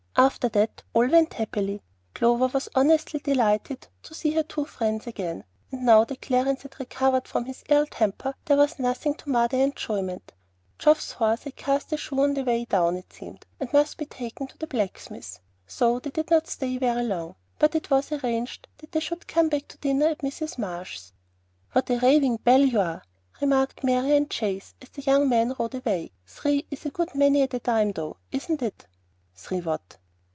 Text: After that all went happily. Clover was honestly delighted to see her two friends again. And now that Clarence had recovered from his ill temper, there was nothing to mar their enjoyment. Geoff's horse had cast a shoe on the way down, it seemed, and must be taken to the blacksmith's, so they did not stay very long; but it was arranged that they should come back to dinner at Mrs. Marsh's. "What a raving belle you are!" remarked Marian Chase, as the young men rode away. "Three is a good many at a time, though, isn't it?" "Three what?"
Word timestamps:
After 0.17 0.49
that 0.49 0.83
all 0.93 1.07
went 1.07 1.33
happily. 1.33 1.81
Clover 2.13 2.45
was 2.47 2.69
honestly 2.75 3.19
delighted 3.21 3.87
to 4.03 4.13
see 4.13 4.31
her 4.33 4.43
two 4.43 4.65
friends 4.65 5.07
again. 5.07 5.45
And 5.71 5.83
now 5.83 6.03
that 6.03 6.21
Clarence 6.21 6.61
had 6.61 6.79
recovered 6.79 7.27
from 7.27 7.45
his 7.45 7.63
ill 7.69 7.87
temper, 7.87 8.35
there 8.45 8.57
was 8.57 8.77
nothing 8.77 9.15
to 9.15 9.29
mar 9.29 9.47
their 9.47 9.63
enjoyment. 9.63 10.33
Geoff's 10.77 11.13
horse 11.13 11.43
had 11.45 11.55
cast 11.55 11.91
a 11.93 11.97
shoe 11.97 12.19
on 12.21 12.35
the 12.35 12.43
way 12.43 12.65
down, 12.65 12.97
it 12.97 13.11
seemed, 13.11 13.47
and 13.59 13.71
must 13.73 13.97
be 13.97 14.05
taken 14.05 14.45
to 14.47 14.57
the 14.59 14.67
blacksmith's, 14.67 15.39
so 15.65 15.97
they 15.97 16.11
did 16.11 16.29
not 16.29 16.45
stay 16.45 16.77
very 16.77 17.03
long; 17.03 17.35
but 17.57 17.73
it 17.73 17.89
was 17.89 18.11
arranged 18.11 18.67
that 18.77 18.91
they 18.91 18.99
should 18.99 19.25
come 19.27 19.49
back 19.49 19.67
to 19.69 19.77
dinner 19.79 20.07
at 20.07 20.19
Mrs. 20.19 20.57
Marsh's. 20.59 21.13
"What 21.71 21.89
a 21.89 21.97
raving 21.97 22.37
belle 22.43 22.65
you 22.65 22.79
are!" 22.81 23.01
remarked 23.39 23.83
Marian 23.83 24.27
Chase, 24.29 24.75
as 24.83 24.89
the 24.89 25.01
young 25.01 25.29
men 25.29 25.55
rode 25.57 25.73
away. 25.75 26.11
"Three 26.27 26.67
is 26.69 26.85
a 26.85 26.91
good 26.91 27.15
many 27.15 27.41
at 27.41 27.55
a 27.55 27.59
time, 27.59 27.93
though, 27.93 28.17
isn't 28.31 28.61
it?" 28.61 28.85
"Three 29.33 29.61
what?" 29.61 29.97